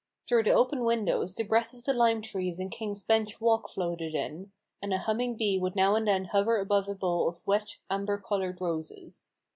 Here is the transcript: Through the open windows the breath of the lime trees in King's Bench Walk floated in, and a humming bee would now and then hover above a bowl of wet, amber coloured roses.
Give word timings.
Through 0.27 0.45
the 0.45 0.53
open 0.55 0.83
windows 0.83 1.35
the 1.35 1.43
breath 1.43 1.75
of 1.75 1.83
the 1.83 1.93
lime 1.93 2.23
trees 2.23 2.59
in 2.59 2.71
King's 2.71 3.03
Bench 3.03 3.39
Walk 3.39 3.69
floated 3.69 4.15
in, 4.15 4.51
and 4.81 4.95
a 4.95 4.97
humming 4.97 5.37
bee 5.37 5.59
would 5.59 5.75
now 5.75 5.93
and 5.93 6.07
then 6.07 6.25
hover 6.25 6.59
above 6.59 6.89
a 6.89 6.95
bowl 6.95 7.29
of 7.29 7.45
wet, 7.45 7.77
amber 7.87 8.17
coloured 8.17 8.59
roses. 8.59 9.31